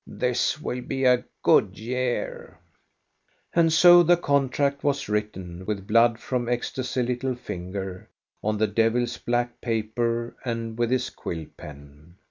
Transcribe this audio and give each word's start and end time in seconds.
This 0.07 0.59
will 0.59 0.81
be 0.81 1.03
a 1.05 1.25
good 1.43 1.77
year." 1.77 2.57
And 3.53 3.71
so 3.71 4.01
the 4.01 4.17
contract 4.17 4.83
was 4.83 5.07
written, 5.07 5.63
with 5.67 5.85
blood 5.85 6.17
from 6.17 6.45
Gosta's 6.47 6.95
little 6.97 7.35
finger, 7.35 8.09
on 8.43 8.57
the 8.57 8.65
devil's 8.65 9.17
black 9.19 9.61
paper 9.61 10.35
and 10.43 10.75
with 10.75 10.89
his 10.89 11.11
quill 11.11 11.45
pen. 11.55 12.15